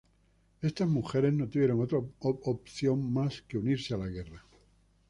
Estas 0.63 0.87
mujeres 0.89 1.31
no 1.31 1.47
tuvieron 1.47 1.79
otra 1.79 1.99
opción 2.21 3.13
más 3.13 3.43
que 3.43 3.59
unirse 3.59 3.93
a 3.93 3.97
la 3.97 4.07
guerra. 4.07 4.43